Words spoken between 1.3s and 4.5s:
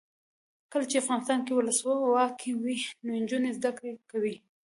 کې ولسواکي وي نجونې زده کړې کوي.